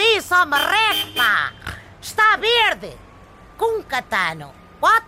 [0.00, 1.52] isso, ó marreco, pá!
[2.00, 2.96] Está verde!
[3.56, 4.54] Com um catano.
[4.80, 5.06] What?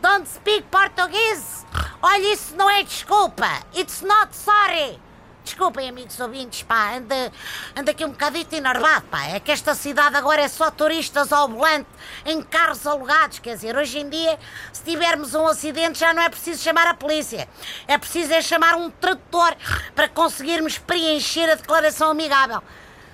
[0.00, 1.66] Don't speak Portuguese?
[2.02, 3.46] Olha, isso não é desculpa.
[3.74, 5.00] It's not sorry.
[5.42, 7.32] Desculpem, amigos ouvintes, pá, anda,
[7.74, 9.24] anda aqui um bocadito enervado, pá.
[9.24, 11.88] É que esta cidade agora é só turistas ao volante,
[12.24, 13.38] em carros alugados.
[13.38, 14.38] Quer dizer, hoje em dia,
[14.72, 17.48] se tivermos um acidente, já não é preciso chamar a polícia.
[17.88, 19.56] É preciso é chamar um tradutor
[19.94, 22.62] para conseguirmos preencher a declaração amigável.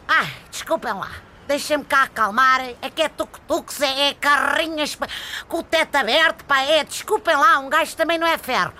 [0.08, 1.10] Ai, desculpem lá.
[1.46, 2.60] Deixem-me cá acalmar.
[2.82, 4.96] É que é tuk-tuks, é, é carrinhas
[5.48, 6.60] com o teto aberto, pá.
[6.62, 8.72] É, desculpem lá, um gajo também não é ferro.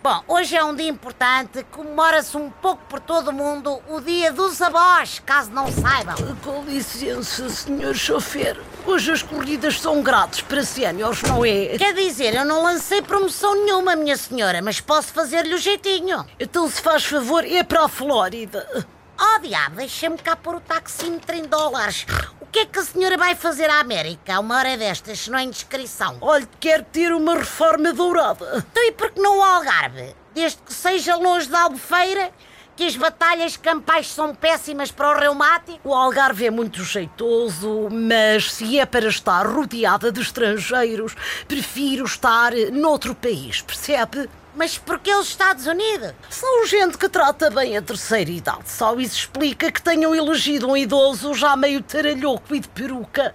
[0.00, 4.32] Bom, hoje é um dia importante, comemora-se um pouco por todo o mundo o Dia
[4.32, 6.14] dos Avós, caso não saibam.
[6.44, 8.56] Com licença, senhor chofer.
[8.86, 11.76] Hoje as corridas são grátis para séniores, não é?
[11.76, 16.24] Quer dizer, eu não lancei promoção nenhuma, minha senhora, mas posso fazer-lhe o jeitinho.
[16.38, 18.86] Então, se faz favor, é para a Flórida.
[19.20, 22.06] Oh, diabo, deixa-me cá pôr o taxímetro em dólares.
[22.40, 25.30] O que é que a senhora vai fazer à América a uma hora destas, se
[25.30, 26.18] não é indiscrição?
[26.20, 28.64] Olha, quer ter uma reforma dourada.
[28.70, 30.14] Então e por que não o Algarve?
[30.32, 32.30] Desde que seja longe da Albufeira,
[32.76, 35.80] que as batalhas campais são péssimas para o reumático?
[35.82, 41.16] O Algarve é muito jeitoso, mas se é para estar rodeada de estrangeiros,
[41.48, 44.30] prefiro estar noutro país, percebe?
[44.58, 46.12] Mas porquê os Estados Unidos?
[46.28, 48.68] São gente que trata bem a terceira idade.
[48.68, 53.32] Só isso explica que tenham elegido um idoso já meio taralhoco e de peruca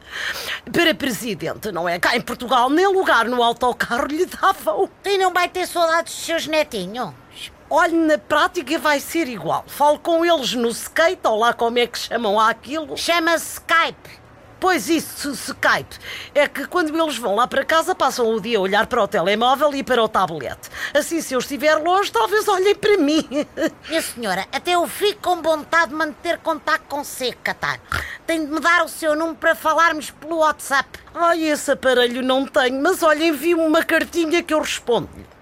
[0.70, 1.98] para presidente, não é?
[1.98, 4.90] Cá em Portugal nem lugar no autocarro lhe davam.
[5.06, 7.14] E não vai ter saudades dos seus netinhos?
[7.70, 9.64] Olhe, na prática vai ser igual.
[9.66, 12.98] Falo com eles no skate, ou lá como é que chamam aquilo.
[12.98, 14.23] Chama-se Skype.
[14.64, 16.00] Pois isso, Skype.
[16.34, 19.08] É que quando eles vão lá para casa, passam o dia a olhar para o
[19.10, 20.58] telemóvel e para o tablet.
[20.94, 23.28] Assim, se eu estiver longe, talvez olhem para mim.
[23.90, 27.78] Minha senhora, até eu fico com vontade de manter contato com você, Catar.
[28.26, 30.98] Tem de me dar o seu número para falarmos pelo WhatsApp.
[31.14, 35.33] Ai, esse aparelho não tenho, mas olha, envie-me uma cartinha que eu respondo-lhe.